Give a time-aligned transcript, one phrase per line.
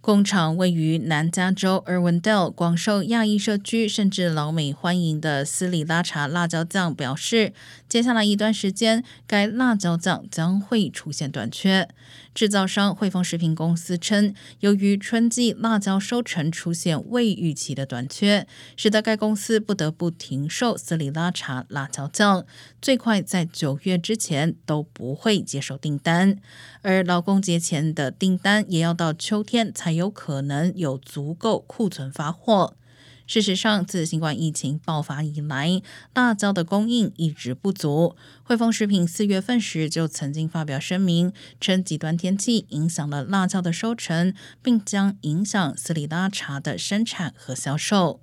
[0.00, 7.52] 工厂位于南加州 Irwindale，广受亚裔社区甚至老美欢迎的斯里拉茶辣椒酱表示，
[7.88, 11.88] 接下来一段时间，该辣椒酱将会出现短缺。
[12.32, 22.46] 制造商汇丰食品公司称，由于春季辣椒收成出现未预期的短缺，使得该公司不得不停售斯里拉茶辣椒酱，
[22.80, 26.38] 最快在九月之前都不会接受订单。
[26.82, 32.76] 而劳工节前的订单也要到秋天才有可能有足够库存发货。
[33.26, 35.82] 事实上，自新冠疫情爆发以来，
[36.14, 38.16] 辣椒的供应一直不足。
[38.42, 44.32] 汇丰食品四月份时就曾经发表声明，称极端天气影响了辣椒的收成，
[44.62, 48.20] 并将影响斯里拉茶的生产和销售。